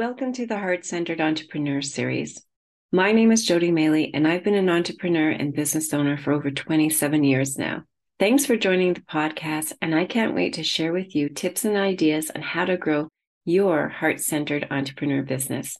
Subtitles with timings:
[0.00, 2.42] welcome to the Heart Centered Entrepreneur Series.
[2.90, 6.50] My name is Jody Maley, and I've been an entrepreneur and business owner for over
[6.50, 7.82] 27 years now.
[8.18, 11.76] Thanks for joining the podcast, and I can't wait to share with you tips and
[11.76, 13.10] ideas on how to grow
[13.44, 15.76] your heart centered entrepreneur business.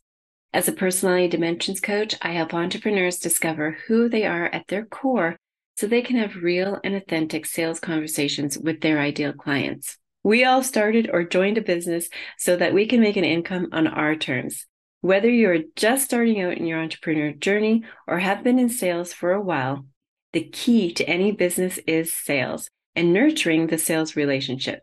[0.52, 5.38] As a personality dimensions coach, I help entrepreneurs discover who they are at their core
[5.78, 9.96] so they can have real and authentic sales conversations with their ideal clients.
[10.22, 13.86] We all started or joined a business so that we can make an income on
[13.86, 14.66] our terms.
[15.00, 19.32] Whether you're just starting out in your entrepreneur journey or have been in sales for
[19.32, 19.86] a while,
[20.32, 24.82] the key to any business is sales and nurturing the sales relationship.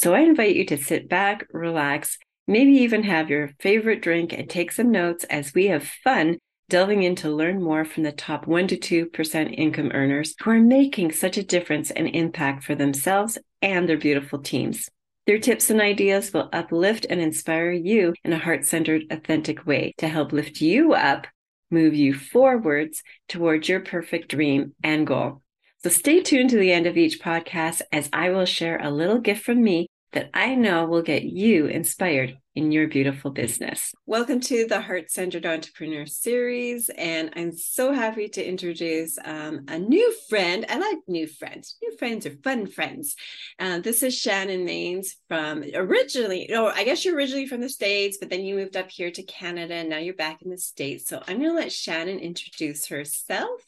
[0.00, 2.18] So I invite you to sit back, relax,
[2.48, 7.02] maybe even have your favorite drink and take some notes as we have fun delving
[7.02, 11.12] in to learn more from the top 1 to 2% income earners who are making
[11.12, 14.88] such a difference and impact for themselves and their beautiful teams.
[15.26, 19.94] Their tips and ideas will uplift and inspire you in a heart centered, authentic way
[19.96, 21.26] to help lift you up,
[21.70, 25.40] move you forwards towards your perfect dream and goal.
[25.82, 29.18] So stay tuned to the end of each podcast as I will share a little
[29.18, 33.92] gift from me that I know will get you inspired in your beautiful business.
[34.06, 36.88] Welcome to the Heart Centered Entrepreneur Series.
[36.88, 40.64] And I'm so happy to introduce um, a new friend.
[40.68, 41.76] I like new friends.
[41.82, 43.16] New friends are fun friends.
[43.58, 48.18] Uh, this is Shannon Mains from originally, or I guess you're originally from the States,
[48.20, 51.08] but then you moved up here to Canada and now you're back in the States.
[51.08, 53.60] So I'm going to let Shannon introduce herself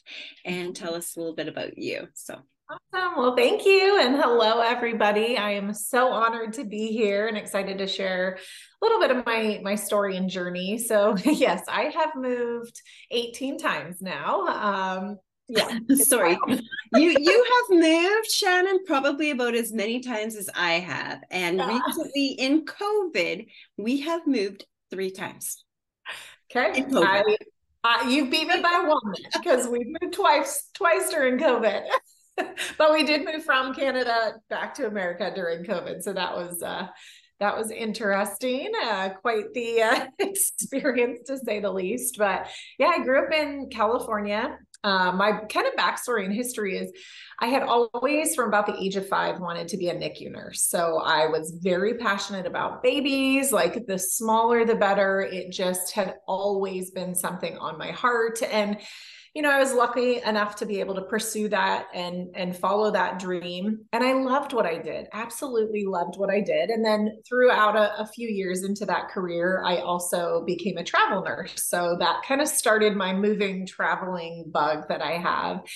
[0.44, 2.06] and tell us a little bit about you.
[2.14, 3.16] So Awesome.
[3.16, 4.00] Well, thank you.
[4.00, 5.36] And hello, everybody.
[5.36, 8.38] I am so honored to be here and excited to share
[8.82, 10.76] a little bit of my, my story and journey.
[10.78, 12.80] So, yes, I have moved
[13.12, 14.46] 18 times now.
[14.46, 20.72] Um, yeah sorry you you have moved shannon probably about as many times as i
[20.72, 25.64] have and recently in covid we have moved three times
[26.50, 27.36] okay I,
[27.84, 31.84] I, you beat me by one because we've moved twice twice during covid
[32.78, 36.02] but we did move from Canada back to America during COVID.
[36.02, 36.88] So that was uh,
[37.38, 38.72] that was interesting.
[38.82, 42.16] Uh, quite the uh, experience to say the least.
[42.18, 42.48] But
[42.78, 44.58] yeah, I grew up in California.
[44.84, 46.92] Uh, my kind of backstory and history is
[47.40, 50.62] I had always, from about the age of five, wanted to be a NICU nurse.
[50.62, 53.52] So I was very passionate about babies.
[53.52, 55.20] Like the smaller, the better.
[55.20, 58.42] It just had always been something on my heart.
[58.42, 58.78] And
[59.36, 62.90] you know, I was lucky enough to be able to pursue that and and follow
[62.92, 63.80] that dream.
[63.92, 65.08] And I loved what I did.
[65.12, 66.70] Absolutely loved what I did.
[66.70, 71.22] And then throughout a, a few years into that career, I also became a travel
[71.22, 71.52] nurse.
[71.66, 75.66] So that kind of started my moving traveling bug that I have.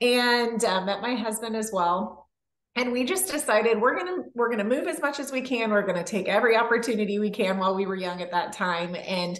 [0.00, 2.28] And uh, met my husband as well
[2.76, 5.84] and we just decided we're gonna we're gonna move as much as we can we're
[5.84, 9.38] gonna take every opportunity we can while we were young at that time and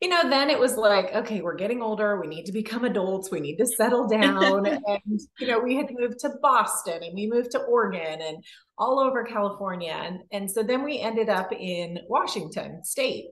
[0.00, 2.20] you know, then it was like, okay, we're getting older.
[2.20, 3.30] We need to become adults.
[3.30, 4.66] We need to settle down.
[4.66, 8.44] and, you know, we had moved to Boston and we moved to Oregon and
[8.76, 9.92] all over California.
[9.92, 13.26] And, and so then we ended up in Washington state.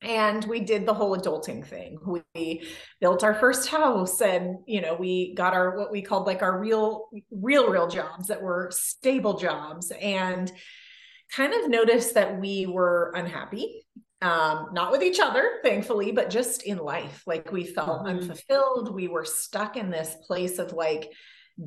[0.00, 1.96] And we did the whole adulting thing.
[2.34, 2.66] We
[3.00, 6.58] built our first house and, you know, we got our, what we called like our
[6.58, 10.50] real, real, real jobs that were stable jobs and
[11.30, 13.86] kind of noticed that we were unhappy
[14.22, 17.22] um, not with each other, thankfully, but just in life.
[17.26, 18.18] Like we felt mm-hmm.
[18.18, 18.94] unfulfilled.
[18.94, 21.12] We were stuck in this place of like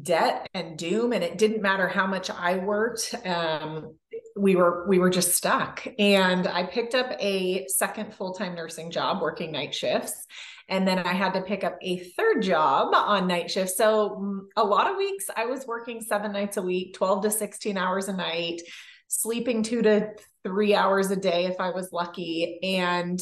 [0.01, 3.13] debt and doom, and it didn't matter how much I worked.
[3.25, 3.95] Um,
[4.35, 5.85] we were we were just stuck.
[5.99, 10.25] And I picked up a second full time nursing job, working night shifts.
[10.67, 13.71] And then I had to pick up a third job on night shift.
[13.71, 17.31] So mm, a lot of weeks I was working seven nights a week, 12 to
[17.31, 18.61] 16 hours a night
[19.07, 20.11] sleeping two to
[20.43, 23.21] three hours a day if I was lucky, and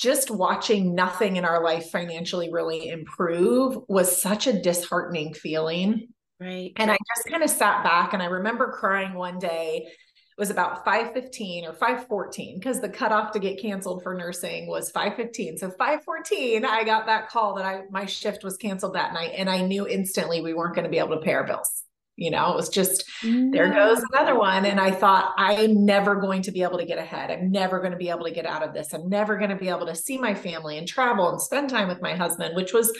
[0.00, 6.08] just watching nothing in our life financially really improve was such a disheartening feeling.
[6.40, 6.72] Right.
[6.76, 9.84] And I just kind of sat back and I remember crying one day.
[9.86, 14.90] It was about 515 or 514 because the cutoff to get canceled for nursing was
[14.90, 15.58] 515.
[15.58, 19.32] So 514, I got that call that I my shift was canceled that night.
[19.36, 21.84] And I knew instantly we weren't going to be able to pay our bills
[22.20, 23.50] you know it was just no.
[23.50, 23.74] there mm.
[23.74, 24.64] goes another one.
[24.66, 27.30] And i thought i'm never going to be able to get ahead.
[27.30, 28.92] I'm never going to be able to get out of this.
[28.92, 31.88] I'm never going to be able to see my family and travel and spend time
[31.88, 32.92] with my husband which was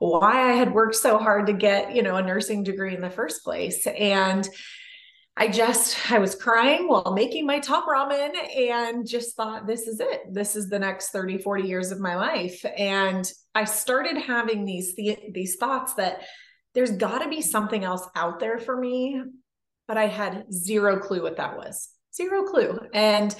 [0.00, 3.10] why i had worked so hard to get you know a nursing degree in the
[3.10, 3.86] first place.
[3.86, 4.48] And
[5.36, 10.00] I just I was crying while making my top ramen and just thought this is
[10.00, 10.22] it.
[10.32, 12.64] This is the next 30 40 years of my life.
[12.76, 16.22] And I started having these these thoughts that
[16.74, 19.20] there's got to be something else out there for me
[19.86, 23.34] but i had zero clue what that was zero clue and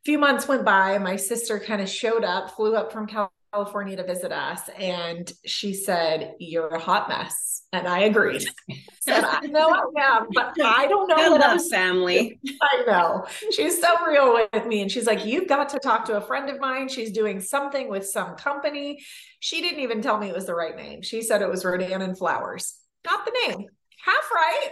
[0.00, 0.96] a few months went by.
[0.96, 5.74] My sister kind of showed up, flew up from California to visit us, and she
[5.74, 7.62] said, You're a hot mess.
[7.72, 8.44] And I agreed.
[9.00, 12.40] said, I know I am, but I don't know I love family.
[12.62, 13.26] I know.
[13.52, 14.82] She's so real with me.
[14.82, 16.88] And she's like, You've got to talk to a friend of mine.
[16.88, 19.04] She's doing something with some company.
[19.38, 21.02] She didn't even tell me it was the right name.
[21.02, 22.74] She said it was Rodan and Flowers.
[23.04, 23.66] Got the name.
[24.04, 24.70] Half right.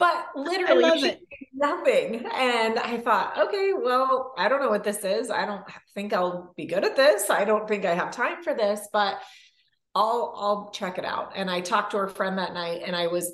[0.00, 1.18] But literally,
[1.54, 2.26] nothing.
[2.34, 5.30] And I thought, okay, well, I don't know what this is.
[5.30, 5.62] I don't
[5.94, 7.30] think I'll be good at this.
[7.30, 9.20] I don't think I have time for this, but
[9.94, 11.32] I'll I'll check it out.
[11.36, 13.30] And I talked to her friend that night and I was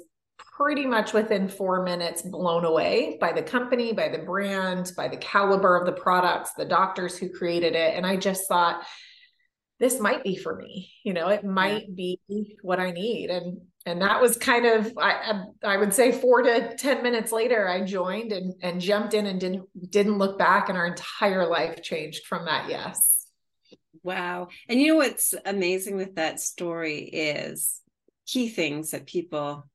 [0.56, 5.18] pretty much within 4 minutes blown away by the company, by the brand, by the
[5.18, 8.84] caliber of the products, the doctors who created it, and I just thought
[9.78, 10.90] this might be for me.
[11.04, 12.18] You know, it might be
[12.62, 16.76] what I need and and that was kind of I, I would say four to
[16.76, 20.76] 10 minutes later i joined and and jumped in and didn't didn't look back and
[20.76, 23.16] our entire life changed from that yes
[24.06, 24.50] Wow.
[24.68, 27.82] And you know what's amazing with that story is
[28.24, 29.68] key things that people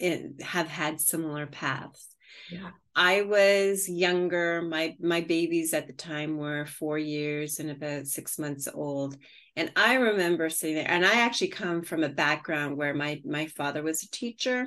[0.00, 2.08] in, have had similar paths.
[2.50, 4.62] yeah I was younger.
[4.62, 9.16] My my babies at the time were four years and about six months old.
[9.56, 13.46] And I remember sitting there, and I actually come from a background where my my
[13.46, 14.66] father was a teacher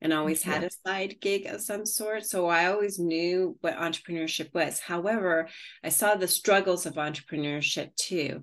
[0.00, 2.24] and always had a side gig of some sort.
[2.24, 4.78] So I always knew what entrepreneurship was.
[4.78, 5.48] However,
[5.82, 8.42] I saw the struggles of entrepreneurship too,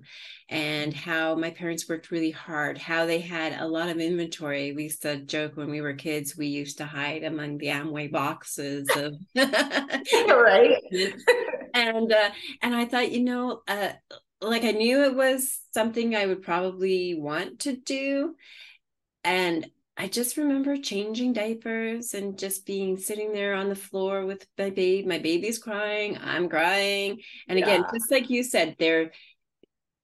[0.50, 4.72] and how my parents worked really hard, how they had a lot of inventory.
[4.72, 8.12] We used to joke when we were kids, we used to hide among the Amway
[8.12, 10.82] boxes of right
[11.74, 12.30] and uh,
[12.62, 13.92] and I thought, you know, uh,
[14.40, 18.34] like I knew it was something I would probably want to do,
[19.24, 24.46] and I just remember changing diapers and just being sitting there on the floor with
[24.58, 25.06] my baby.
[25.06, 29.12] My baby's crying, I'm crying, and again, just like you said, there,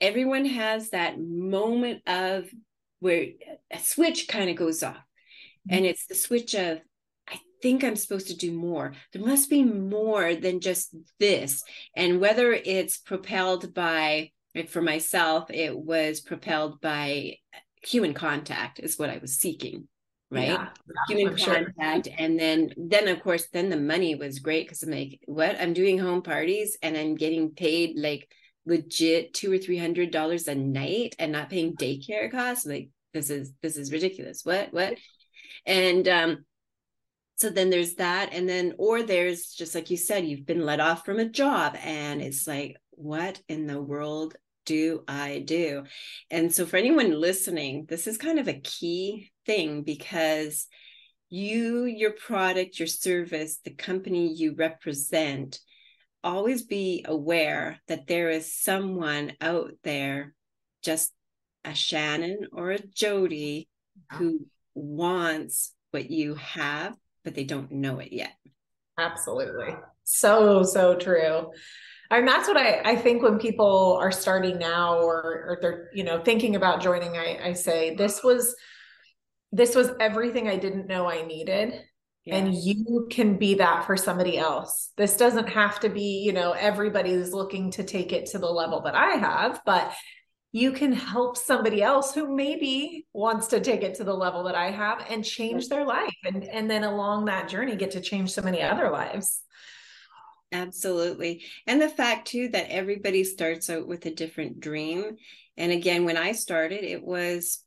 [0.00, 2.48] everyone has that moment of
[3.00, 3.26] where
[3.70, 4.96] a switch kind of goes off,
[5.68, 5.90] and mm-hmm.
[5.90, 6.80] it's the switch of
[7.62, 8.92] think I'm supposed to do more.
[9.12, 11.62] There must be more than just this.
[11.96, 17.36] And whether it's propelled by, like for myself, it was propelled by
[17.82, 19.88] human contact, is what I was seeking,
[20.30, 20.48] right?
[20.48, 20.68] Yeah,
[21.08, 21.54] human I'm sure.
[21.54, 22.08] contact.
[22.18, 25.56] And then, then of course, then the money was great because I'm like, what?
[25.60, 28.28] I'm doing home parties and I'm getting paid like
[28.66, 32.66] legit two or three hundred dollars a night and not paying daycare costs.
[32.66, 34.44] Like, this is this is ridiculous.
[34.44, 34.72] What?
[34.72, 34.94] What?
[35.66, 36.44] And um
[37.42, 40.78] so then there's that and then or there's just like you said you've been let
[40.78, 45.82] off from a job and it's like what in the world do i do?
[46.30, 50.68] And so for anyone listening this is kind of a key thing because
[51.30, 55.58] you your product your service the company you represent
[56.22, 60.32] always be aware that there is someone out there
[60.84, 61.10] just
[61.64, 63.68] a shannon or a jody
[64.12, 64.46] who
[64.76, 66.94] wants what you have
[67.24, 68.32] but they don't know it yet.
[68.98, 69.74] Absolutely.
[70.04, 71.50] So, so true.
[72.10, 76.04] And that's what I, I think when people are starting now or, or they're, you
[76.04, 78.54] know, thinking about joining, I, I say, this was,
[79.50, 81.80] this was everything I didn't know I needed.
[82.24, 84.92] And you can be that for somebody else.
[84.96, 88.82] This doesn't have to be, you know, everybody's looking to take it to the level
[88.82, 89.92] that I have, but
[90.52, 94.54] you can help somebody else who maybe wants to take it to the level that
[94.54, 98.30] I have and change their life and and then along that journey get to change
[98.30, 99.40] so many other lives.
[100.52, 101.42] Absolutely.
[101.66, 105.16] And the fact too that everybody starts out with a different dream.
[105.56, 107.64] And again, when I started, it was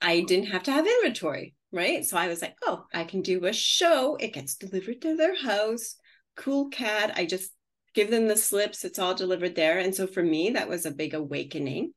[0.00, 2.04] I didn't have to have inventory, right?
[2.04, 4.14] So I was like, oh, I can do a show.
[4.14, 5.96] It gets delivered to their house.
[6.36, 7.14] Cool cat.
[7.16, 7.50] I just
[7.98, 10.90] give them the slips it's all delivered there and so for me that was a
[10.92, 11.92] big awakening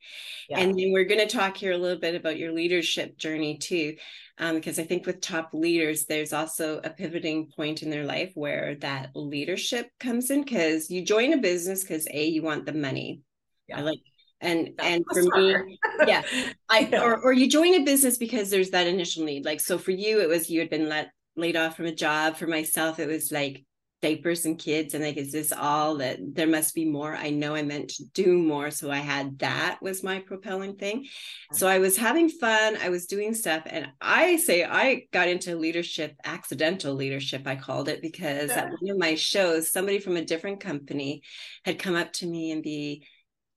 [0.49, 0.57] yeah.
[0.57, 3.95] and then we're going to talk here a little bit about your leadership journey too
[4.39, 8.31] um, because i think with top leaders there's also a pivoting point in their life
[8.33, 12.73] where that leadership comes in because you join a business because a you want the
[12.73, 13.21] money
[13.67, 13.77] yeah.
[13.77, 13.99] i like
[14.39, 15.77] and That's and for me
[16.07, 16.23] yeah
[16.67, 17.03] i yeah.
[17.03, 20.19] Or, or you join a business because there's that initial need like so for you
[20.19, 23.31] it was you had been let laid off from a job for myself it was
[23.31, 23.63] like
[24.01, 27.15] diapers and kids and like is this all that there must be more?
[27.15, 31.07] I know i meant to do more so i had that was my propelling thing.
[31.53, 35.55] So i was having fun i was doing stuff and i say i got into
[35.55, 40.25] leadership accidental leadership i called it because at one of my shows somebody from a
[40.25, 41.21] different company
[41.63, 43.05] had come up to me and be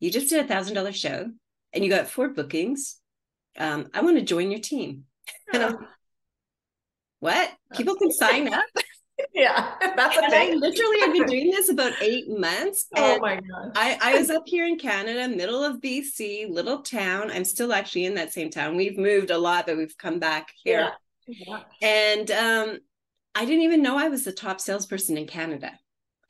[0.00, 1.26] you just did a thousand dollar show
[1.72, 2.96] and you got four bookings.
[3.56, 5.04] Um, i want to join your team.
[5.52, 5.76] And i'm
[7.20, 7.50] what?
[7.74, 8.64] People can sign up
[9.32, 10.52] yeah, that's a thing.
[10.52, 12.86] I literally have been doing this about eight months.
[12.96, 13.72] oh my god!
[13.76, 17.30] I, I was up here in Canada, middle of BC, little town.
[17.30, 18.76] I'm still actually in that same town.
[18.76, 20.92] We've moved a lot, but we've come back here.
[21.26, 21.36] Yeah.
[21.46, 21.60] yeah.
[21.82, 22.78] And um,
[23.34, 25.72] I didn't even know I was the top salesperson in Canada.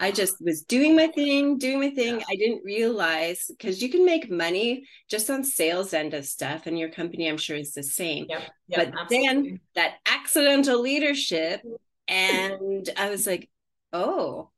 [0.01, 2.19] I just was doing my thing, doing my thing.
[2.19, 2.25] Yeah.
[2.29, 6.79] I didn't realize because you can make money just on sales end of stuff, and
[6.79, 8.27] your company, I'm sure, is the same.
[8.29, 8.43] Yep.
[8.69, 9.27] Yep, but absolutely.
[9.27, 11.63] then that accidental leadership,
[12.09, 13.51] and I was like,
[13.93, 14.51] oh,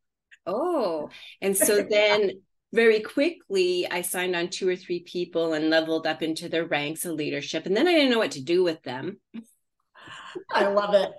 [0.46, 1.10] oh.
[1.40, 6.22] And so then very quickly, I signed on two or three people and leveled up
[6.22, 7.66] into their ranks of leadership.
[7.66, 9.18] And then I didn't know what to do with them.
[10.52, 11.10] I love it.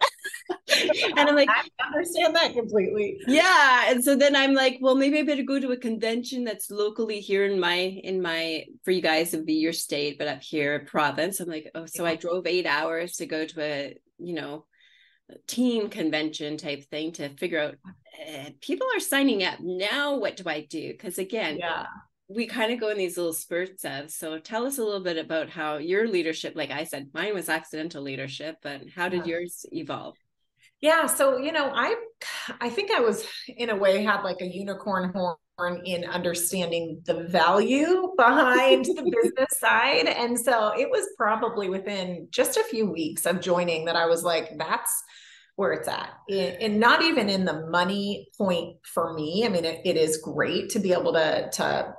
[1.18, 3.18] and I'm like, I understand that completely.
[3.28, 3.86] Yeah.
[3.88, 7.20] And so then I'm like, well, maybe I better go to a convention that's locally
[7.20, 10.44] here in my in my for you guys it would be your state, but up
[10.44, 11.40] here province.
[11.40, 14.66] I'm like, oh, so I drove eight hours to go to a, you know,
[15.48, 19.60] team convention type thing to figure out uh, people are signing up.
[19.60, 20.92] Now what do i do?
[20.92, 21.86] Because again yeah.
[22.28, 25.18] we kind of go in these little spurts of so tell us a little bit
[25.18, 29.34] about how your leadership like i said mine was accidental leadership but how did yeah.
[29.34, 30.16] yours evolve?
[30.82, 31.96] Yeah so you know i
[32.62, 35.36] i think i was in a way had like a unicorn horn
[35.86, 40.06] in understanding the value behind the business side.
[40.06, 44.24] And so it was probably within just a few weeks of joining that i was
[44.24, 45.04] like that's
[45.56, 46.12] where it's at.
[46.30, 49.44] And not even in the money point for me.
[49.44, 51.94] I mean it, it is great to be able to to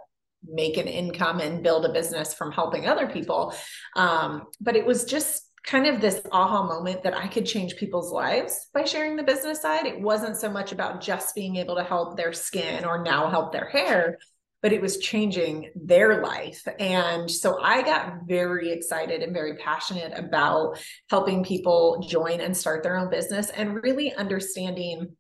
[0.47, 3.53] make an income and build a business from helping other people.
[3.97, 8.11] Um, but it was just kind of this aha moment that I could change people's
[8.11, 9.85] lives by sharing the business side.
[9.85, 13.53] It wasn't so much about just being able to help their skin or now help
[13.53, 14.17] their hair,
[14.63, 16.67] but it was changing their life.
[16.79, 20.79] And so I got very excited and very passionate about
[21.11, 25.17] helping people join and start their own business and really understanding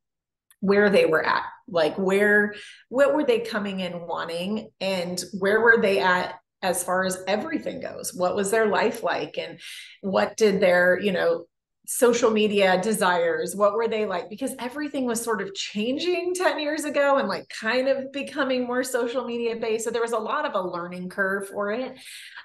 [0.61, 2.55] where they were at like where
[2.88, 7.81] what were they coming in wanting and where were they at as far as everything
[7.81, 8.12] goes.
[8.15, 9.38] What was their life like?
[9.38, 9.61] And
[10.00, 11.45] what did their you know
[11.91, 14.29] social media desires what were they like?
[14.29, 18.85] Because everything was sort of changing 10 years ago and like kind of becoming more
[18.85, 19.85] social media based.
[19.85, 21.99] So there was a lot of a learning curve for it.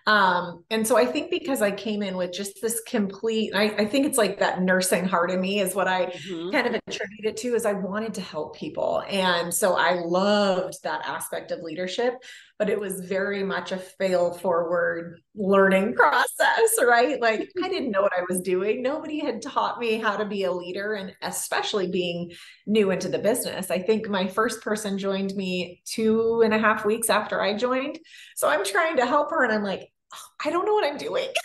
[0.05, 3.86] Um, and so i think because i came in with just this complete I, I
[3.86, 6.51] think it's like that nursing heart in me is what i mm-hmm.
[6.51, 9.01] kind of attribute it to is i wanted to help people.
[9.10, 12.15] And so i loved that aspect of leadership
[12.60, 17.19] but it was very much a fail forward learning process, right?
[17.19, 18.81] Like I didn't know what I was doing.
[18.81, 22.31] Nobody had taught me how to be a leader, and especially being
[22.65, 23.72] new into the business.
[23.72, 28.00] I think my first person joined me two and a half weeks after I joined.
[28.36, 30.98] So I'm trying to help her, and I'm like, oh, I don't know what I'm
[30.98, 31.27] doing.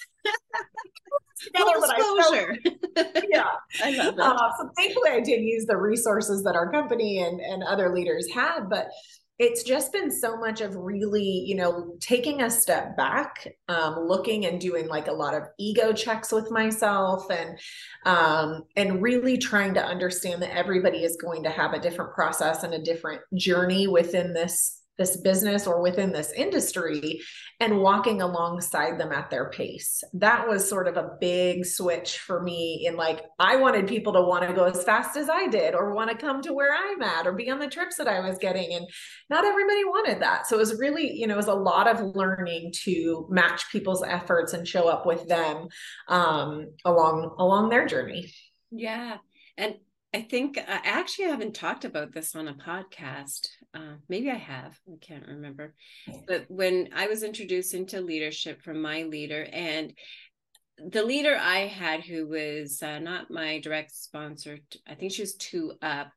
[1.54, 2.56] Disclosure.
[3.30, 3.46] yeah,
[3.82, 4.26] I love that.
[4.26, 8.28] Uh, so thankfully, I did use the resources that our company and and other leaders
[8.32, 8.88] had, but
[9.38, 14.46] it's just been so much of really you know taking a step back um, looking
[14.46, 17.58] and doing like a lot of ego checks with myself and
[18.04, 22.62] um, and really trying to understand that everybody is going to have a different process
[22.62, 27.20] and a different journey within this this business or within this industry
[27.60, 30.02] and walking alongside them at their pace.
[30.12, 34.22] That was sort of a big switch for me in like, I wanted people to
[34.22, 37.02] want to go as fast as I did or want to come to where I'm
[37.02, 38.74] at or be on the trips that I was getting.
[38.74, 38.86] And
[39.30, 40.46] not everybody wanted that.
[40.46, 44.02] So it was really, you know, it was a lot of learning to match people's
[44.02, 45.68] efforts and show up with them
[46.08, 48.32] um, along along their journey.
[48.70, 49.18] Yeah.
[49.56, 49.76] And
[50.14, 53.48] I think uh, I actually haven't talked about this on a podcast.
[53.74, 54.78] Uh, maybe I have.
[54.88, 55.74] I can't remember.
[56.26, 59.92] But when I was introduced into leadership from my leader, and
[60.78, 65.34] the leader I had, who was uh, not my direct sponsor, I think she was
[65.34, 66.10] two up,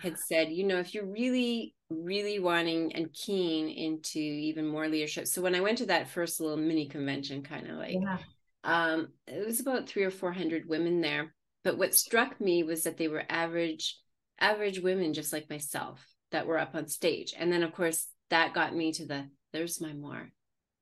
[0.00, 5.26] had said, you know, if you're really, really wanting and keen into even more leadership.
[5.26, 8.18] So when I went to that first little mini convention, kind of like, yeah.
[8.62, 11.32] um, it was about three or 400 women there
[11.66, 13.98] but what struck me was that they were average,
[14.38, 17.34] average women, just like myself, that were up on stage.
[17.36, 20.30] And then, of course, that got me to the there's my more.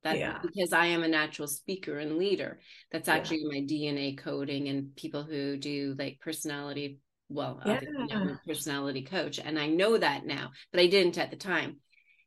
[0.03, 0.37] That yeah.
[0.43, 2.59] because I am a natural speaker and leader.
[2.91, 3.61] That's actually yeah.
[3.61, 6.99] my DNA coding and people who do like personality.
[7.29, 7.79] Well, yeah.
[8.11, 11.77] I'm a personality coach, and I know that now, but I didn't at the time.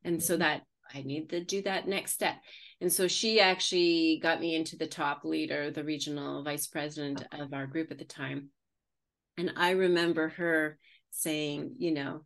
[0.03, 0.41] And so mm-hmm.
[0.41, 0.63] that
[0.95, 2.37] I need to do that next step.
[2.81, 7.53] And so she actually got me into the top leader, the regional vice president of
[7.53, 8.51] our group at the time.
[9.37, 10.79] And I remember her
[11.11, 12.25] saying, you know,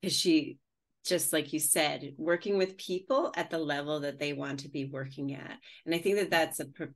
[0.00, 0.58] because she,
[1.04, 4.84] just like you said, working with people at the level that they want to be
[4.84, 5.58] working at.
[5.84, 6.88] And I think that that's a pre-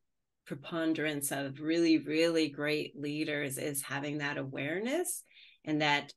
[0.46, 5.22] preponderance of really, really great leaders is having that awareness
[5.64, 6.12] and that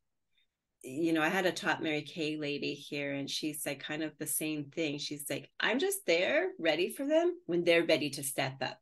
[0.83, 4.17] you know, I had a top Mary Kay lady here, and she's like kind of
[4.17, 4.97] the same thing.
[4.97, 8.77] She's like, I'm just there ready for them when they're ready to step up.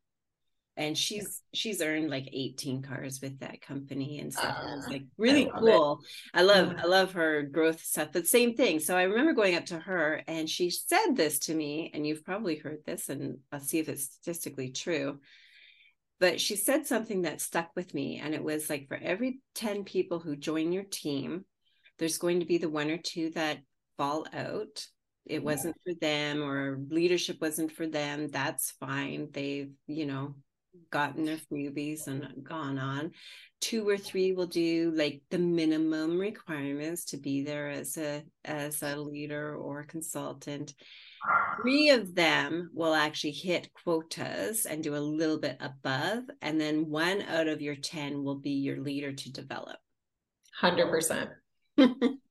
[0.76, 4.56] And she's she's earned like 18 cars with that company and stuff.
[4.58, 6.00] Uh, and it's like really I cool.
[6.00, 6.38] It.
[6.38, 8.08] I love I love her growth stuff.
[8.12, 8.78] But same thing.
[8.78, 12.24] So I remember going up to her and she said this to me, and you've
[12.24, 15.18] probably heard this, and I'll see if it's statistically true
[16.20, 19.84] but she said something that stuck with me and it was like for every 10
[19.84, 21.46] people who join your team
[22.00, 23.58] there's going to be the one or two that
[23.96, 24.84] fall out.
[25.26, 28.28] It wasn't for them or leadership wasn't for them.
[28.28, 29.28] That's fine.
[29.32, 30.34] They've you know
[30.90, 33.12] gotten their freebies and gone on.
[33.60, 38.82] Two or three will do like the minimum requirements to be there as a as
[38.82, 40.74] a leader or consultant.
[41.60, 46.88] Three of them will actually hit quotas and do a little bit above and then
[46.88, 49.76] one out of your 10 will be your leader to develop.
[50.62, 51.28] 100%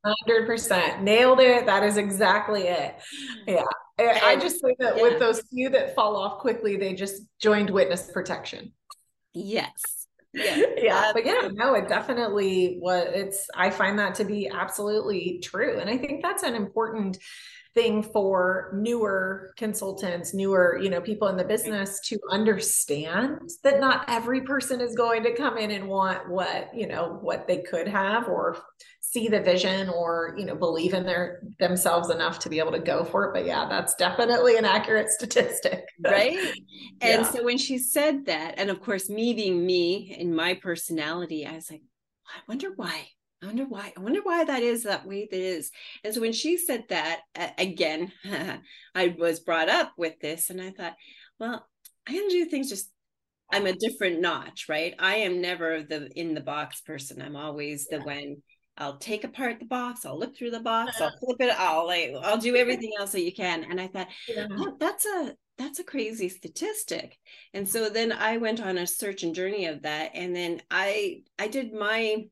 [0.06, 1.66] Hundred percent nailed it.
[1.66, 2.96] That is exactly it.
[3.48, 3.64] Yeah,
[3.98, 5.02] I just think that yeah.
[5.02, 8.74] with those few that fall off quickly, they just joined witness protection.
[9.34, 9.72] Yes.
[10.32, 10.52] Yeah.
[10.52, 11.12] Uh, yeah.
[11.12, 15.80] But yeah, no, it definitely what it's I find that to be absolutely true.
[15.80, 17.18] And I think that's an important
[17.74, 24.06] thing for newer consultants newer you know people in the business to understand that not
[24.08, 27.88] every person is going to come in and want what you know what they could
[27.88, 28.58] have or
[29.12, 32.80] see the vision or you know believe in their themselves enough to be able to
[32.80, 36.38] go for it but yeah that's definitely an accurate statistic right
[37.02, 37.24] and yeah.
[37.24, 41.54] so when she said that and of course me being me in my personality i
[41.54, 41.82] was like
[42.28, 43.08] i wonder why
[43.42, 43.94] I wonder why.
[43.96, 45.72] I wonder why that is that way that is.
[46.04, 48.12] And so when she said that uh, again,
[48.96, 50.96] I was brought up with this, and I thought,
[51.40, 51.66] well,
[52.06, 52.92] I'm gonna do things just.
[53.50, 54.94] I'm a different notch, right?
[55.00, 57.22] I am never the in the box person.
[57.22, 58.44] I'm always the when
[58.80, 62.14] I'll take apart the box, I'll look through the box, I'll flip it, I'll like
[62.24, 63.66] I'll do everything else that you can.
[63.70, 64.48] And I thought, yeah.
[64.52, 67.18] oh, that's a that's a crazy statistic.
[67.54, 71.24] And so then I went on a search and journey of that, and then I
[71.38, 72.26] I did my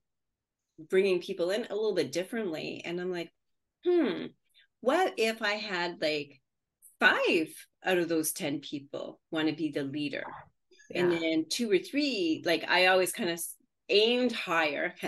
[0.90, 3.32] bringing people in a little bit differently, and I'm like,
[3.86, 4.28] hmm,
[4.80, 6.42] what if I had like
[7.00, 7.48] five
[7.84, 10.24] out of those ten people want to be the leader?
[10.90, 11.02] Yeah.
[11.02, 13.42] and then two or three like i always kind of
[13.90, 14.94] aimed higher.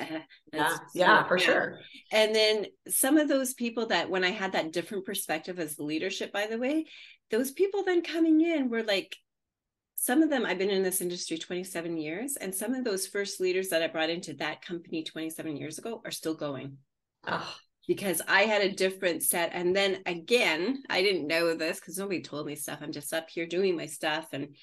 [0.54, 1.80] yeah, yeah, for sure.
[2.12, 6.32] And then some of those people that when I had that different perspective as leadership,
[6.32, 6.86] by the way,
[7.32, 9.16] those people then coming in were like
[9.96, 13.42] some of them I've been in this industry 27 years, and some of those first
[13.42, 16.78] leaders that I brought into that company 27 years ago are still going.
[17.28, 17.56] Oh.
[17.86, 19.52] Because I had a different set.
[19.54, 22.80] And then again, I didn't know this because nobody told me stuff.
[22.82, 24.56] I'm just up here doing my stuff and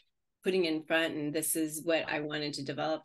[0.47, 3.03] putting in front, and this is what I wanted to develop.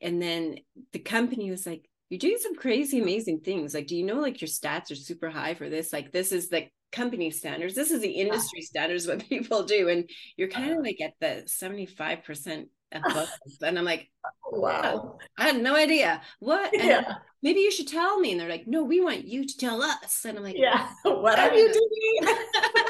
[0.00, 0.58] And then
[0.92, 3.74] the company was like you're doing some crazy amazing things.
[3.74, 5.92] Like do you know like your stats are super high for this?
[5.92, 7.74] Like this is the company standards.
[7.74, 9.88] This is the industry standards what people do.
[9.88, 10.82] And you're kind of uh-huh.
[10.82, 11.88] like at the 75%
[12.56, 12.68] above
[13.62, 14.08] and i'm like
[14.52, 15.18] oh, wow.
[15.36, 16.22] I had no idea.
[16.38, 16.70] What?
[16.72, 17.16] Yeah.
[17.42, 18.32] maybe you should tell me.
[18.32, 20.24] And they're like no we want you to tell us.
[20.24, 20.88] And i'm like yeah.
[21.04, 22.36] What are you doing?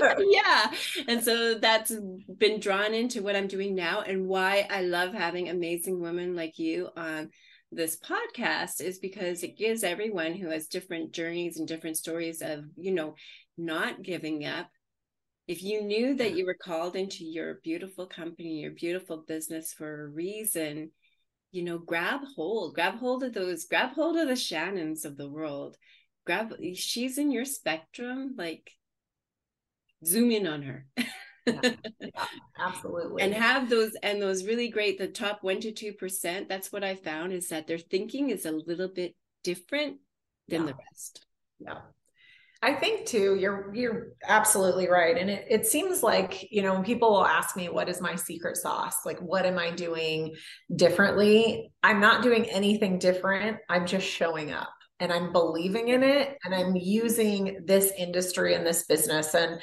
[0.31, 0.71] Yeah.
[1.09, 1.93] And so that's
[2.39, 4.03] been drawn into what i'm doing now.
[4.03, 7.31] And why i love having amazing women like you on
[7.73, 12.65] this podcast is because it gives everyone who has different journeys and different stories of
[12.77, 13.15] you know
[13.57, 14.69] not giving up
[15.47, 20.05] if you knew that you were called into your beautiful company your beautiful business for
[20.05, 20.91] a reason
[21.55, 25.29] you know grab hold grab hold of those grab hold of the shannons of the
[25.29, 25.77] world.
[26.27, 28.73] Grab she's in your spectrum like
[30.05, 30.87] zoom in on her.
[31.47, 31.61] Yeah,
[32.01, 32.27] yeah,
[32.59, 33.23] absolutely.
[33.23, 36.95] And have those and those really great the top 1 to 2% that's what i
[36.97, 39.99] found is that their thinking is a little bit different
[40.49, 40.67] than yeah.
[40.69, 41.27] the rest.
[41.61, 41.81] Yeah
[42.65, 45.19] I think too, you're you're absolutely right.
[45.19, 48.57] And it, it seems like, you know, people will ask me what is my secret
[48.57, 49.05] sauce?
[49.05, 50.35] Like what am I doing
[50.75, 51.71] differently?
[51.83, 53.59] I'm not doing anything different.
[53.69, 58.67] I'm just showing up and I'm believing in it and I'm using this industry and
[58.67, 59.61] this business and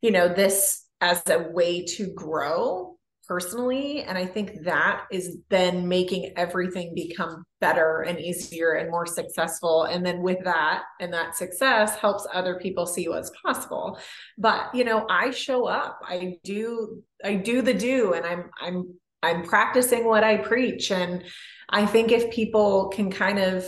[0.00, 2.97] you know, this as a way to grow
[3.28, 4.02] personally.
[4.02, 9.84] And I think that is then making everything become better and easier and more successful.
[9.84, 13.98] And then with that and that success helps other people see what's possible.
[14.38, 18.94] But you know, I show up, I do, I do the do, and I'm, I'm,
[19.22, 20.90] I'm practicing what I preach.
[20.90, 21.24] And
[21.68, 23.66] I think if people can kind of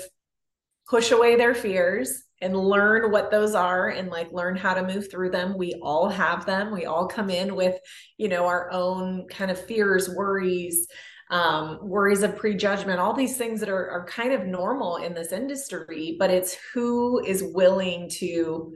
[0.88, 5.11] push away their fears and learn what those are and like learn how to move
[5.11, 7.79] through them we all have them we all come in with
[8.16, 10.87] you know our own kind of fears worries
[11.31, 15.33] um, worries of prejudgment, all these things that are, are kind of normal in this
[15.33, 18.74] industry, but it's who is willing to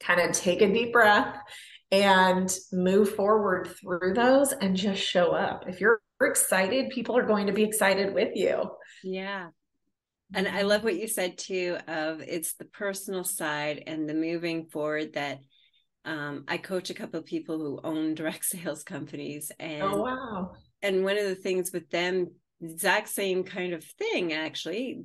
[0.00, 1.36] kind of take a deep breath
[1.92, 5.64] and move forward through those and just show up.
[5.68, 8.70] If you're excited, people are going to be excited with you.
[9.04, 9.48] Yeah.
[10.34, 14.66] And I love what you said too of it's the personal side and the moving
[14.66, 15.40] forward that
[16.04, 20.52] um, I coach a couple of people who own direct sales companies and oh wow.
[20.82, 22.28] And one of the things with them,
[22.62, 25.02] exact same kind of thing actually,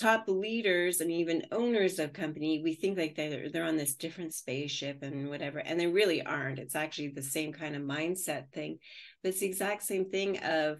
[0.00, 4.34] top leaders and even owners of company we think like they're they're on this different
[4.34, 6.58] spaceship and whatever and they really aren't.
[6.58, 8.78] It's actually the same kind of mindset thing.
[9.22, 10.78] But it's the exact same thing of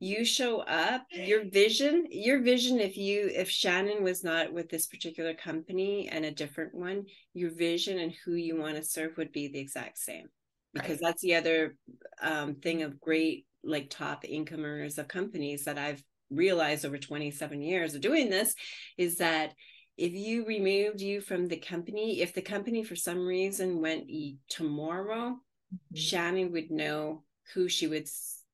[0.00, 4.86] you show up your vision your vision if you if shannon was not with this
[4.86, 9.32] particular company and a different one your vision and who you want to serve would
[9.32, 10.26] be the exact same
[10.72, 11.00] because right.
[11.02, 11.76] that's the other
[12.22, 17.60] um, thing of great like top income earners of companies that i've realized over 27
[17.60, 18.54] years of doing this
[18.96, 19.52] is that
[19.96, 24.04] if you removed you from the company if the company for some reason went
[24.48, 25.96] tomorrow mm-hmm.
[25.96, 28.06] shannon would know who she would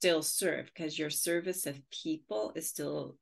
[0.05, 3.17] still serve because your service of people is still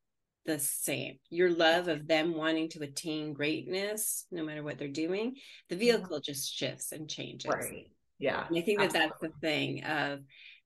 [0.46, 1.16] the same.
[1.30, 5.36] Your love of them wanting to attain greatness no matter what they're doing
[5.68, 7.48] the vehicle just shifts and changes.
[7.48, 7.86] Right.
[8.18, 9.08] Yeah and i think that Absolutely.
[9.10, 10.20] that's the thing of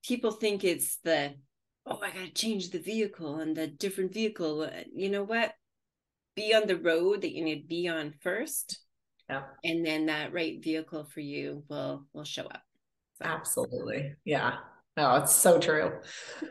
[0.07, 1.35] people think it's the
[1.85, 5.53] oh i gotta change the vehicle and the different vehicle uh, you know what?
[6.35, 8.81] Be on the road that you need to be on first
[9.29, 9.43] yeah.
[9.65, 12.63] and then that right vehicle for you will will show up
[13.19, 13.27] so.
[13.27, 14.15] absolutely.
[14.25, 14.57] Yeah
[14.97, 15.93] no it's so true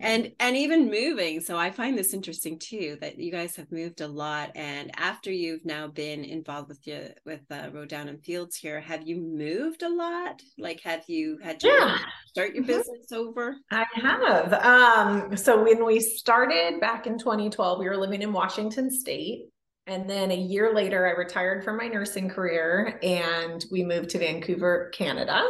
[0.00, 4.00] and and even moving so i find this interesting too that you guys have moved
[4.00, 8.56] a lot and after you've now been involved with you with uh, Rodan and Fields
[8.56, 11.98] here have you moved a lot like have you had to yeah.
[12.26, 12.72] start your mm-hmm.
[12.72, 13.28] business mm-hmm.
[13.28, 18.32] over i have um so when we started back in 2012 we were living in
[18.32, 19.46] washington state
[19.86, 24.18] and then a year later i retired from my nursing career and we moved to
[24.18, 25.42] vancouver canada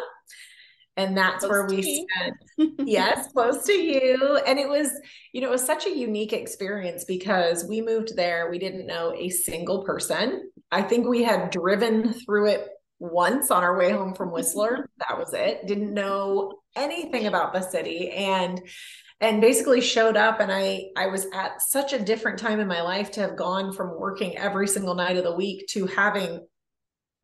[0.96, 2.36] and that's close where we spent
[2.88, 4.40] yes close to you.
[4.46, 4.90] And it was
[5.32, 9.14] you know it was such a unique experience because we moved there we didn't know
[9.16, 10.50] a single person.
[10.70, 14.88] I think we had driven through it once on our way home from whistler.
[15.08, 15.66] That was it.
[15.66, 18.60] Didn't know anything about the city and
[19.20, 20.40] and basically showed up.
[20.40, 23.72] And i i was at such a different time in my life to have gone
[23.72, 26.46] from working every single night of the week to having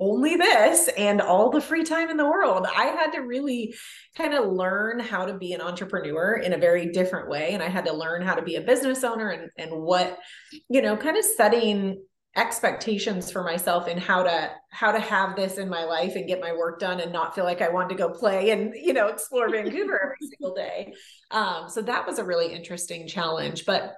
[0.01, 2.67] only this and all the free time in the world.
[2.67, 3.75] I had to really
[4.17, 7.53] kind of learn how to be an entrepreneur in a very different way.
[7.53, 10.19] And I had to learn how to be a business owner and, and what,
[10.69, 11.99] you know, kind of setting
[12.37, 16.41] expectations for myself and how to how to have this in my life and get
[16.41, 19.09] my work done and not feel like I wanted to go play and you know
[19.09, 20.95] explore Vancouver every single day.
[21.33, 23.65] Um, so that was a really interesting challenge.
[23.67, 23.97] But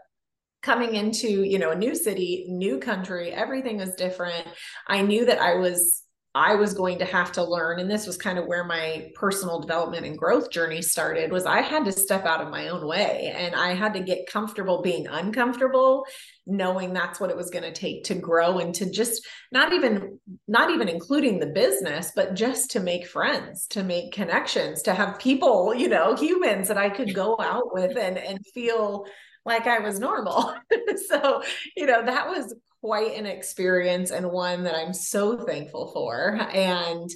[0.63, 4.47] coming into you know a new city new country everything was different.
[4.87, 8.17] I knew that i was i was going to have to learn and this was
[8.17, 12.25] kind of where my personal development and growth journey started was i had to step
[12.25, 16.05] out of my own way and i had to get comfortable being uncomfortable
[16.47, 20.21] knowing that's what it was going to take to grow and to just not even
[20.47, 25.19] not even including the business but just to make friends to make connections to have
[25.19, 29.05] people you know humans that i could go out with and and feel
[29.51, 30.55] like I was normal.
[31.09, 31.43] so,
[31.77, 36.41] you know, that was quite an experience and one that I'm so thankful for.
[36.53, 37.11] And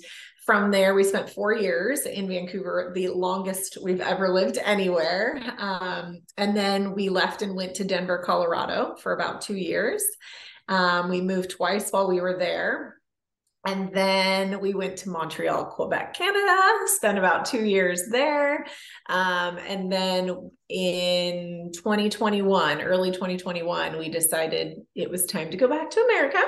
[0.45, 5.41] from there, we spent four years in Vancouver, the longest we've ever lived anywhere.
[5.59, 10.05] Um, and then we left and went to Denver, Colorado for about two years.
[10.69, 12.97] Um, we moved twice while we were there.
[13.67, 18.67] And then we went to Montreal, Quebec, Canada, spent about two years there.
[19.09, 25.91] Um, and then in 2021, early 2021, we decided it was time to go back
[25.91, 26.41] to America.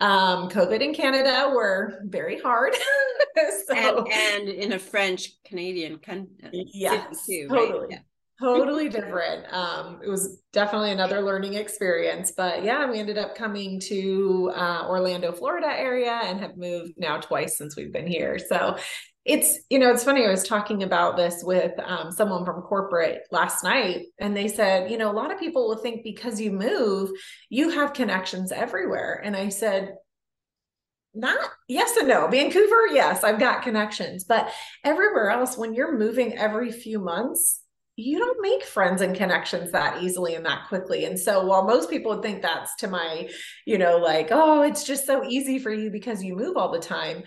[0.00, 2.74] Um, COVID in Canada were very hard.
[3.66, 6.66] so, and, and, in a French Canadian country.
[6.72, 7.88] Yes, too, totally.
[7.90, 7.98] Yeah
[8.40, 9.52] totally different.
[9.52, 14.86] Um, it was definitely another learning experience, but yeah, we ended up coming to uh,
[14.88, 18.38] Orlando, Florida area and have moved now twice since we've been here.
[18.38, 18.76] So
[19.24, 20.24] it's, you know, it's funny.
[20.24, 24.90] I was talking about this with um, someone from corporate last night, and they said,
[24.90, 27.10] you know, a lot of people will think because you move,
[27.50, 29.20] you have connections everywhere.
[29.22, 29.96] And I said,
[31.14, 32.28] not yes and no.
[32.28, 34.50] Vancouver, yes, I've got connections, but
[34.84, 37.60] everywhere else, when you're moving every few months,
[37.98, 41.04] you don't make friends and connections that easily and that quickly.
[41.04, 43.28] And so while most people would think that's to my,
[43.66, 46.78] you know, like, oh, it's just so easy for you because you move all the
[46.78, 47.24] time.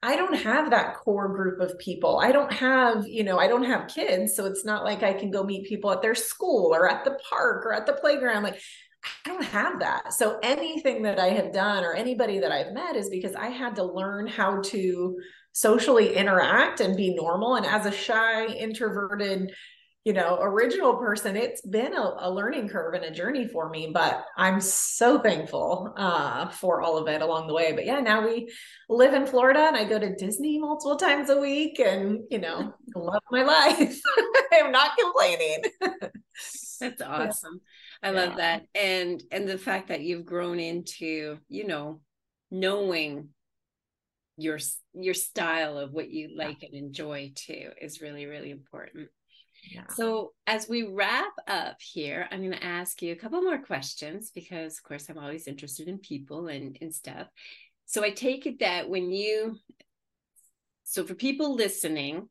[0.00, 2.20] I don't have that core group of people.
[2.22, 4.36] I don't have, you know, I don't have kids.
[4.36, 7.18] So it's not like I can go meet people at their school or at the
[7.28, 8.44] park or at the playground.
[8.44, 8.60] Like,
[9.26, 10.12] I don't have that.
[10.12, 13.74] So anything that I have done or anybody that I've met is because I had
[13.74, 15.16] to learn how to
[15.50, 17.56] socially interact and be normal.
[17.56, 19.52] And as a shy, introverted,
[20.04, 23.92] you know, original person, it's been a, a, learning curve and a journey for me,
[23.94, 27.72] but I'm so thankful uh, for all of it along the way.
[27.72, 28.52] But yeah, now we
[28.88, 32.74] live in Florida and I go to Disney multiple times a week and, you know,
[32.96, 34.00] love my life.
[34.52, 35.62] I'm not complaining.
[36.80, 37.60] That's awesome.
[38.02, 38.08] Yeah.
[38.08, 38.36] I love yeah.
[38.36, 38.62] that.
[38.74, 42.00] And, and the fact that you've grown into, you know,
[42.50, 43.28] knowing
[44.36, 44.58] your,
[44.94, 46.70] your style of what you like yeah.
[46.72, 49.08] and enjoy too is really, really important.
[49.90, 54.30] So, as we wrap up here, I'm going to ask you a couple more questions
[54.34, 57.28] because, of course, I'm always interested in people and, and stuff.
[57.86, 59.56] So, I take it that when you,
[60.84, 62.28] so for people listening,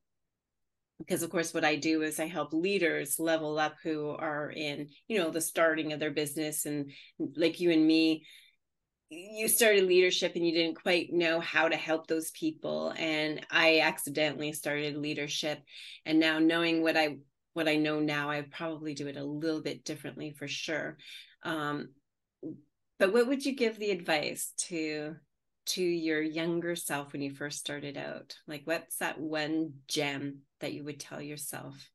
[0.99, 4.87] because of course what i do is i help leaders level up who are in
[5.07, 6.91] you know the starting of their business and
[7.35, 8.23] like you and me
[9.13, 13.81] you started leadership and you didn't quite know how to help those people and i
[13.81, 15.59] accidentally started leadership
[16.05, 17.17] and now knowing what i
[17.53, 20.97] what I know now, I probably do it a little bit differently for sure.
[21.43, 21.89] Um,
[22.99, 25.15] but what would you give the advice to
[25.67, 28.35] to your younger self when you first started out?
[28.47, 31.90] Like, what's that one gem that you would tell yourself?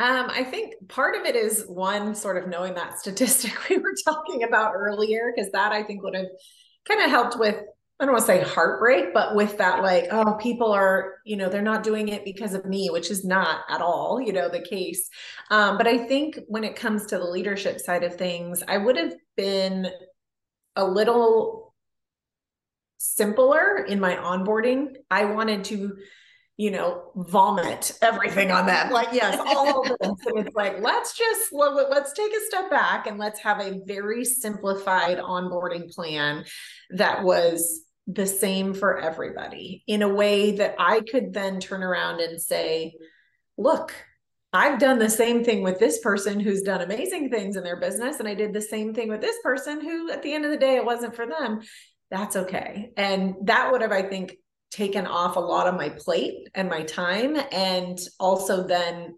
[0.00, 3.94] Um, I think part of it is one sort of knowing that statistic we were
[4.04, 6.28] talking about earlier, because that I think would have
[6.86, 7.56] kind of helped with
[8.00, 11.48] I don't want to say heartbreak, but with that, like, oh, people are, you know,
[11.48, 14.60] they're not doing it because of me, which is not at all, you know, the
[14.60, 15.10] case.
[15.50, 18.96] Um, but I think when it comes to the leadership side of things, I would
[18.96, 19.88] have been
[20.76, 21.74] a little
[22.98, 24.94] simpler in my onboarding.
[25.10, 25.96] I wanted to,
[26.58, 28.90] you know, vomit everything on them.
[28.90, 30.26] Like, yes, all of this.
[30.26, 34.24] And it's like, let's just let's take a step back and let's have a very
[34.24, 36.44] simplified onboarding plan
[36.90, 42.20] that was the same for everybody in a way that I could then turn around
[42.20, 42.94] and say,
[43.56, 43.94] look,
[44.52, 48.18] I've done the same thing with this person who's done amazing things in their business.
[48.18, 50.56] And I did the same thing with this person who, at the end of the
[50.56, 51.60] day, it wasn't for them.
[52.10, 52.90] That's okay.
[52.96, 54.34] And that would have, I think,
[54.70, 57.36] taken off a lot of my plate and my time.
[57.52, 59.14] And also then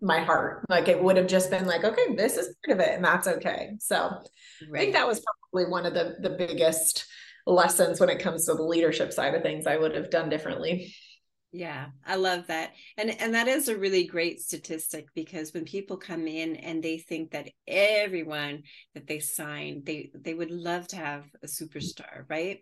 [0.00, 0.64] my heart.
[0.68, 2.94] Like it would have just been like, okay, this is part of it.
[2.94, 3.72] And that's okay.
[3.80, 4.22] So right.
[4.74, 7.06] I think that was probably one of the the biggest
[7.46, 10.94] lessons when it comes to the leadership side of things I would have done differently.
[11.50, 12.72] Yeah, I love that.
[12.98, 16.98] And and that is a really great statistic because when people come in and they
[16.98, 22.60] think that everyone that they sign, they they would love to have a superstar, right?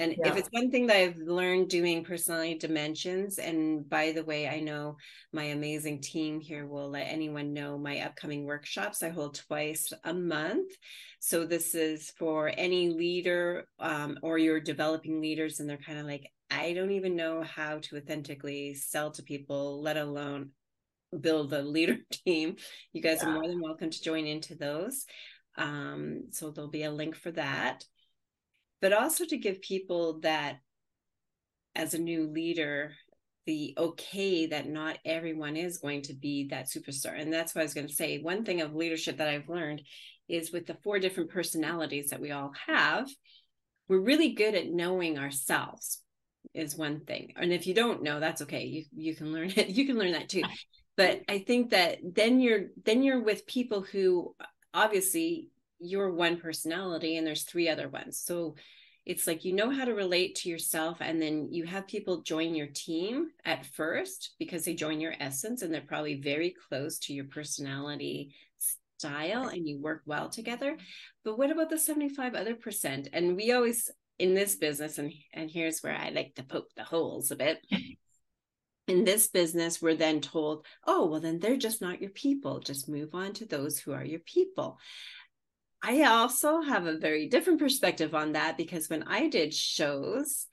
[0.00, 0.30] And yeah.
[0.30, 4.58] if it's one thing that I've learned doing personality dimensions, and by the way, I
[4.58, 4.96] know
[5.30, 10.14] my amazing team here will let anyone know my upcoming workshops I hold twice a
[10.14, 10.72] month.
[11.18, 16.06] So this is for any leader um, or you're developing leaders, and they're kind of
[16.06, 20.52] like, I don't even know how to authentically sell to people, let alone
[21.20, 22.56] build a leader team.
[22.94, 23.28] You guys yeah.
[23.28, 25.04] are more than welcome to join into those.
[25.58, 27.84] Um, so there'll be a link for that
[28.80, 30.58] but also to give people that
[31.74, 32.92] as a new leader
[33.46, 37.18] the okay that not everyone is going to be that superstar.
[37.18, 38.18] And that's what i was going to say.
[38.18, 39.82] One thing of leadership that i've learned
[40.28, 43.08] is with the four different personalities that we all have
[43.88, 46.00] we're really good at knowing ourselves
[46.54, 47.32] is one thing.
[47.36, 48.64] And if you don't know that's okay.
[48.64, 49.68] You you can learn it.
[49.76, 50.42] You can learn that too.
[50.96, 54.34] But i think that then you're then you're with people who
[54.74, 55.48] obviously
[55.80, 58.18] you're one personality and there's three other ones.
[58.18, 58.54] So
[59.06, 62.54] it's like you know how to relate to yourself and then you have people join
[62.54, 67.14] your team at first because they join your essence and they're probably very close to
[67.14, 68.34] your personality
[68.98, 70.76] style and you work well together.
[71.24, 73.08] But what about the 75 other percent?
[73.12, 76.84] And we always in this business and and here's where i like to poke the
[76.84, 77.58] holes a bit.
[78.86, 82.60] In this business we're then told oh well then they're just not your people.
[82.60, 84.78] Just move on to those who are your people
[85.82, 90.46] I also have a very different perspective on that because when I did shows,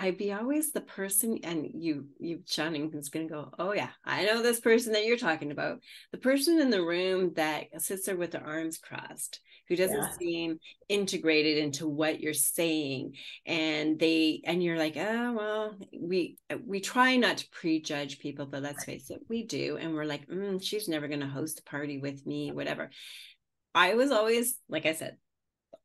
[0.00, 3.90] I'd be always the person, and you, you, Shannon, is going to go, oh yeah,
[4.04, 5.80] I know this person that you're talking about.
[6.12, 10.12] The person in the room that sits there with their arms crossed, who doesn't yeah.
[10.16, 16.78] seem integrated into what you're saying, and they, and you're like, oh well, we we
[16.78, 20.62] try not to prejudge people, but let's face it, we do, and we're like, mm,
[20.62, 22.88] she's never going to host a party with me, whatever.
[23.74, 25.16] I was always, like I said,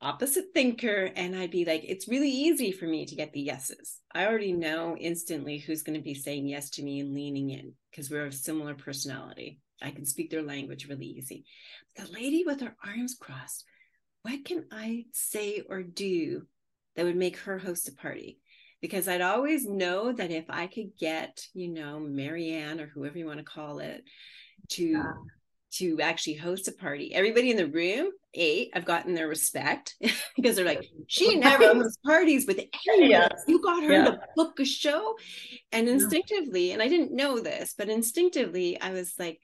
[0.01, 3.99] opposite thinker and I'd be like, it's really easy for me to get the yeses.
[4.13, 7.73] I already know instantly who's going to be saying yes to me and leaning in
[7.89, 9.61] because we're of similar personality.
[9.81, 11.45] I can speak their language really easy.
[11.95, 13.65] The lady with her arms crossed,
[14.23, 16.43] what can I say or do
[16.95, 18.39] that would make her host a party?
[18.81, 23.25] Because I'd always know that if I could get, you know, Marianne or whoever you
[23.25, 24.03] want to call it
[24.71, 25.13] to yeah
[25.77, 27.13] to actually host a party.
[27.13, 29.95] Everybody in the room, i I've gotten their respect
[30.35, 33.09] because they're like, she never hosts parties with anyone.
[33.09, 33.29] Yeah.
[33.47, 34.05] You got her yeah.
[34.05, 35.15] to book a show.
[35.71, 39.39] And instinctively, and I didn't know this, but instinctively, I was like,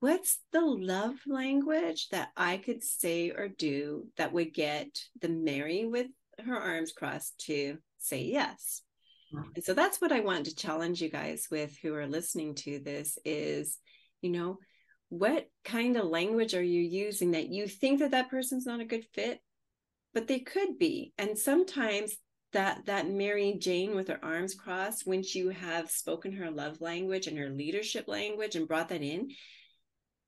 [0.00, 4.88] what's the love language that I could say or do that would get
[5.20, 6.08] the Mary with
[6.44, 8.82] her arms crossed to say yes?
[9.54, 12.78] And so that's what I want to challenge you guys with who are listening to
[12.80, 13.78] this is,
[14.20, 14.58] you know,
[15.12, 18.86] what kind of language are you using that you think that that person's not a
[18.86, 19.40] good fit?
[20.14, 21.12] But they could be.
[21.18, 22.16] And sometimes
[22.54, 27.26] that that mary jane with her arms crossed when you have spoken her love language
[27.26, 29.30] and her leadership language and brought that in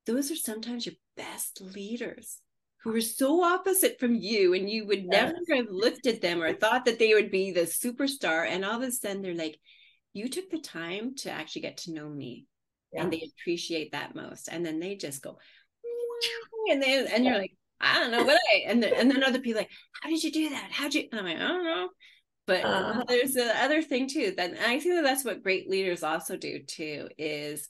[0.07, 2.41] those are sometimes your best leaders
[2.83, 6.53] who are so opposite from you and you would never have looked at them or
[6.53, 8.47] thought that they would be the superstar.
[8.47, 9.59] And all of a sudden they're like
[10.13, 12.47] you took the time to actually get to know me
[12.95, 13.03] yeah.
[13.03, 14.49] and they appreciate that most.
[14.51, 15.39] And then they just go
[16.71, 19.41] and then and you're like i don't know what i and then, and then other
[19.41, 20.69] people like how did you do that?
[20.71, 21.89] How'd you and i'm like i don't know.
[22.47, 26.03] But uh, there's the other thing too that i think that that's what great leaders
[26.03, 27.69] also do too is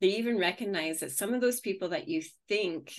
[0.00, 2.92] they even recognize that some of those people that you think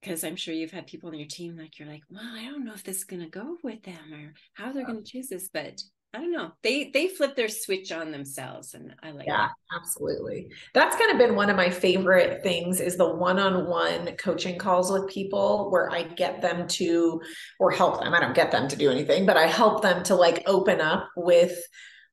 [0.00, 2.64] because I'm sure you've had people on your team like you're like, well, I don't
[2.64, 5.28] know if this is going to go with them or how they're going to choose
[5.28, 5.80] this, but
[6.18, 6.50] I don't know.
[6.64, 9.50] They they flip their switch on themselves and I like Yeah, that.
[9.76, 10.48] absolutely.
[10.74, 15.08] That's kind of been one of my favorite things is the one-on-one coaching calls with
[15.08, 17.20] people where I get them to
[17.60, 18.14] or help them.
[18.14, 21.08] I don't get them to do anything, but I help them to like open up
[21.16, 21.56] with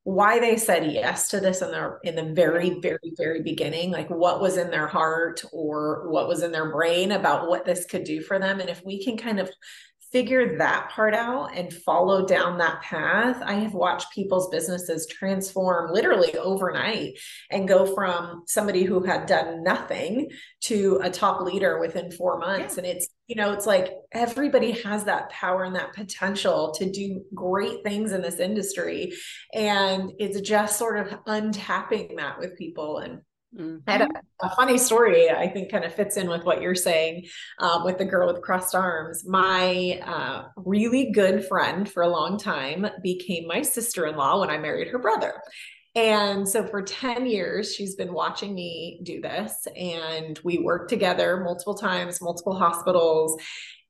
[0.04, 4.08] why they said yes to this in the in the very very very beginning like
[4.08, 8.04] what was in their heart or what was in their brain about what this could
[8.04, 9.50] do for them and if we can kind of
[10.16, 15.92] figure that part out and follow down that path, I have watched people's businesses transform
[15.92, 17.20] literally overnight
[17.52, 20.30] and go from somebody who had done nothing
[20.62, 22.76] to a top leader within four months.
[22.78, 22.84] Yeah.
[22.84, 27.22] And it's, you know, it's like everybody has that power and that potential to do
[27.34, 29.12] great things in this industry.
[29.54, 33.00] And it's just sort of untapping that with people.
[33.00, 33.20] And
[33.58, 33.78] Mm-hmm.
[33.88, 34.10] I had a,
[34.42, 37.28] a, funny story, I think kind of fits in with what you're saying
[37.60, 39.26] um, with the girl with crossed arms.
[39.26, 44.50] My uh, really good friend for a long time became my sister in law when
[44.50, 45.42] I married her brother.
[45.96, 49.66] And so for 10 years, she's been watching me do this.
[49.78, 53.42] And we worked together multiple times, multiple hospitals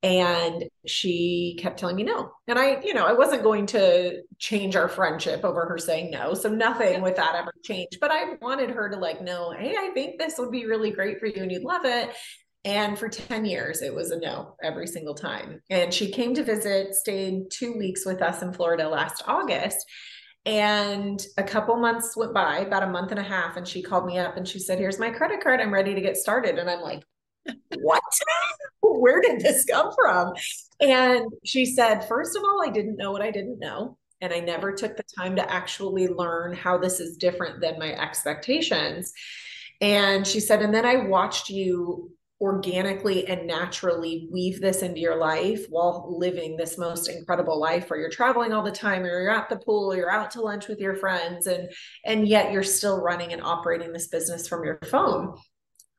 [0.02, 2.30] and she kept telling me no.
[2.46, 6.34] And i you know i wasn't going to change our friendship over her saying no.
[6.34, 7.98] So nothing with that ever changed.
[8.00, 11.18] But i wanted her to like know hey i think this would be really great
[11.18, 12.10] for you and you'd love it.
[12.64, 15.60] And for 10 years it was a no every single time.
[15.70, 19.84] And she came to visit stayed two weeks with us in florida last august
[20.46, 24.06] and a couple months went by, about a month and a half, and she called
[24.06, 25.60] me up and she said, Here's my credit card.
[25.60, 26.58] I'm ready to get started.
[26.58, 27.02] And I'm like,
[27.80, 28.02] what?
[28.80, 30.34] Where did this come from?
[30.80, 33.98] And she said, first of all, I didn't know what I didn't know.
[34.20, 37.92] And I never took the time to actually learn how this is different than my
[37.92, 39.12] expectations.
[39.80, 45.16] And she said, and then I watched you organically and naturally weave this into your
[45.16, 49.30] life while living this most incredible life where you're traveling all the time or you're
[49.30, 51.70] at the pool or you're out to lunch with your friends and
[52.04, 55.34] and yet you're still running and operating this business from your phone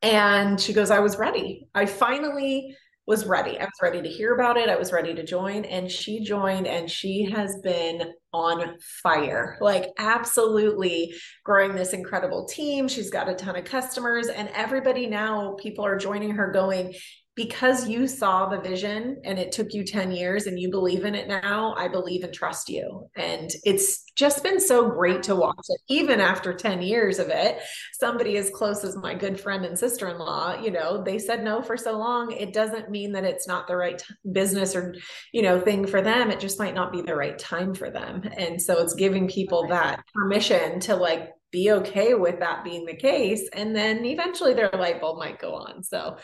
[0.02, 1.68] and she goes, I was ready.
[1.74, 2.76] I finally
[3.08, 3.58] was ready.
[3.58, 4.68] I was ready to hear about it.
[4.68, 5.64] I was ready to join.
[5.64, 12.86] And she joined and she has been on fire, like absolutely growing this incredible team.
[12.86, 16.94] She's got a ton of customers, and everybody now, people are joining her going,
[17.38, 21.14] because you saw the vision and it took you 10 years and you believe in
[21.14, 23.08] it now, I believe and trust you.
[23.14, 27.60] And it's just been so great to watch it, even after 10 years of it.
[27.92, 31.44] Somebody as close as my good friend and sister in law, you know, they said
[31.44, 32.32] no for so long.
[32.32, 34.02] It doesn't mean that it's not the right
[34.32, 34.96] business or,
[35.32, 36.32] you know, thing for them.
[36.32, 38.28] It just might not be the right time for them.
[38.36, 42.96] And so it's giving people that permission to like be okay with that being the
[42.96, 43.48] case.
[43.52, 45.84] And then eventually their light bulb might go on.
[45.84, 46.16] So,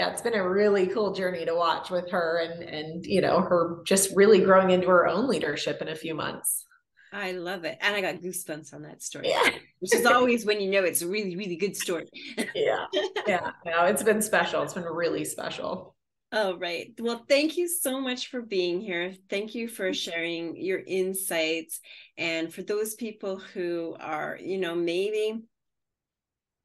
[0.00, 3.42] yeah, it's been a really cool journey to watch with her and and you know
[3.42, 6.64] her just really growing into her own leadership in a few months.
[7.12, 7.76] I love it.
[7.82, 9.28] And I got goosebumps on that story.
[9.28, 9.50] Yeah.
[9.80, 12.06] Which is always when you know it's a really, really good story.
[12.54, 12.86] yeah.
[13.26, 13.50] Yeah.
[13.66, 14.62] No, it's been special.
[14.62, 15.96] It's been really special.
[16.32, 16.92] Oh, right.
[17.00, 19.12] Well, thank you so much for being here.
[19.28, 21.80] Thank you for sharing your insights.
[22.16, 25.42] And for those people who are, you know, maybe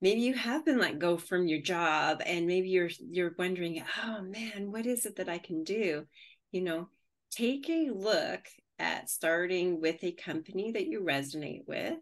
[0.05, 4.21] maybe you have been let go from your job and maybe you're you're wondering, "Oh
[4.21, 6.05] man, what is it that I can do?"
[6.51, 6.89] You know,
[7.31, 8.41] take a look
[8.77, 11.97] at starting with a company that you resonate with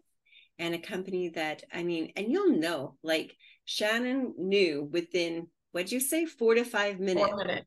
[0.58, 6.00] and a company that I mean, and you'll know, like Shannon knew within what'd you
[6.00, 7.30] say, four to five minutes?
[7.30, 7.66] Four minutes.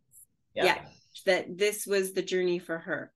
[0.54, 0.66] Yep.
[0.66, 0.82] Yeah,
[1.26, 3.12] that this was the journey for her.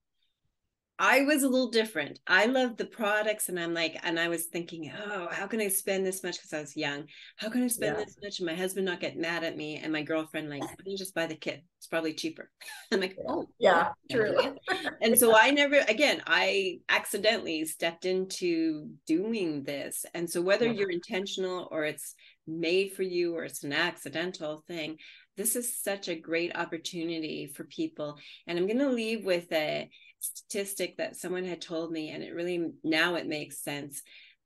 [1.04, 2.20] I was a little different.
[2.28, 5.66] I loved the products, and I'm like, and I was thinking, oh, how can I
[5.66, 6.36] spend this much?
[6.36, 7.06] Because I was young.
[7.38, 8.04] How can I spend yeah.
[8.04, 8.38] this much?
[8.38, 11.16] And my husband not get mad at me, and my girlfriend like, why don't just
[11.16, 11.64] buy the kit?
[11.78, 12.52] It's probably cheaper.
[12.92, 14.54] I'm like, oh, yeah, true.
[15.02, 20.72] and so I never, again, I accidentally stepped into doing this, and so whether yeah.
[20.72, 22.14] you're intentional or it's
[22.46, 24.98] made for you or it's an accidental thing,
[25.36, 28.18] this is such a great opportunity for people.
[28.46, 29.88] And I'm going to leave with a
[30.20, 34.02] statistic that someone had told me, and it really now it makes sense.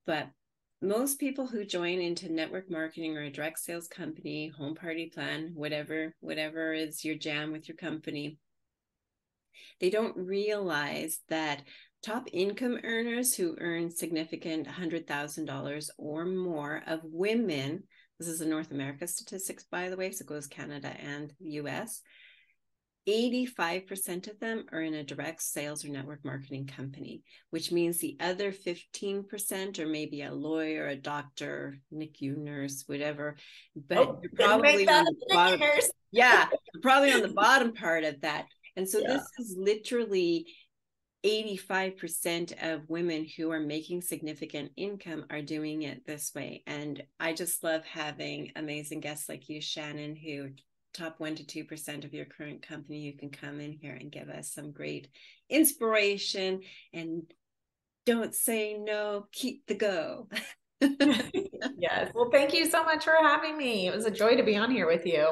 [0.06, 0.28] But
[0.82, 5.52] most people who join into network marketing or a direct sales company, home party plan,
[5.54, 8.38] whatever, whatever is your jam with your company,
[9.80, 11.62] they don't realize that
[12.02, 17.82] top income earners who earn significant $100,000 or more of women,
[18.18, 21.50] this is a North America statistics, by the way, so it goes Canada and the
[21.62, 22.02] US,
[23.08, 28.16] 85% of them are in a direct sales or network marketing company, which means the
[28.18, 33.36] other 15% or maybe a lawyer, a doctor, NICU nurse, whatever.
[33.88, 35.60] But oh, you're probably on the bottom.
[36.10, 36.46] Yeah,
[36.82, 38.46] probably on the bottom part of that.
[38.74, 39.14] And so yeah.
[39.14, 40.46] this is literally
[41.24, 46.62] 85% of women who are making significant income are doing it this way.
[46.66, 50.50] And I just love having amazing guests like you, Shannon, who
[50.94, 54.28] top 1 to 2% of your current company, you can come in here and give
[54.28, 55.08] us some great
[55.50, 56.60] inspiration
[56.92, 57.22] and
[58.06, 60.28] don't say no, keep the go.
[60.80, 62.12] yes.
[62.14, 63.86] Well, thank you so much for having me.
[63.86, 65.28] It was a joy to be on here with you.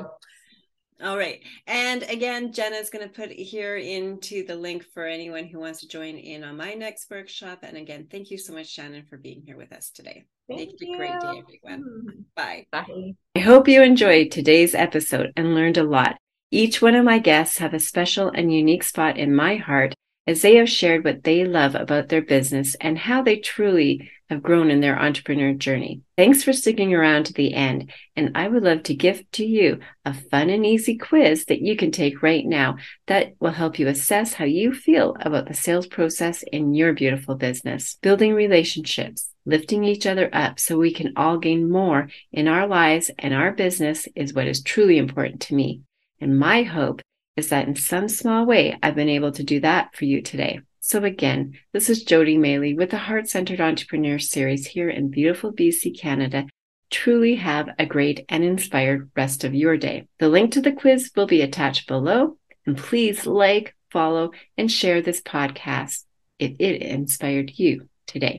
[1.02, 1.40] All right.
[1.66, 5.88] And again, Jenna's going to put here into the link for anyone who wants to
[5.88, 7.58] join in on my next workshop.
[7.62, 10.24] And again, thank you so much, Shannon, for being here with us today.
[10.48, 10.92] Thank Make you.
[10.92, 12.24] it a great day, everyone.
[12.36, 12.66] Bye.
[12.70, 13.14] Bye.
[13.34, 16.16] I hope you enjoyed today's episode and learned a lot.
[16.50, 19.93] Each one of my guests have a special and unique spot in my heart
[20.26, 24.42] as they have shared what they love about their business and how they truly have
[24.42, 26.00] grown in their entrepreneur journey.
[26.16, 27.92] Thanks for sticking around to the end.
[28.16, 31.76] And I would love to gift to you a fun and easy quiz that you
[31.76, 35.86] can take right now that will help you assess how you feel about the sales
[35.86, 37.98] process in your beautiful business.
[38.00, 43.10] Building relationships, lifting each other up so we can all gain more in our lives
[43.18, 45.82] and our business is what is truly important to me.
[46.18, 47.02] And my hope
[47.36, 50.60] is that in some small way, I've been able to do that for you today.
[50.80, 55.52] So again, this is Jody Maley with the Heart Centered Entrepreneur Series here in beautiful
[55.52, 56.46] BC, Canada.
[56.90, 60.06] Truly have a great and inspired rest of your day.
[60.18, 62.38] The link to the quiz will be attached below.
[62.66, 66.04] And please like, follow, and share this podcast
[66.38, 68.32] if it inspired you today.